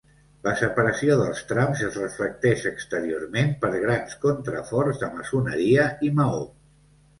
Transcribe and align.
La 0.45 0.51
separació 0.59 1.17
dels 1.19 1.41
trams 1.51 1.83
es 1.87 1.99
reflecteix 2.01 2.65
exteriorment 2.71 3.53
per 3.67 3.71
grans 3.85 4.17
contraforts 4.27 5.05
de 5.05 5.13
maçoneria 5.21 5.89
i 6.09 6.13
maó. 6.21 6.45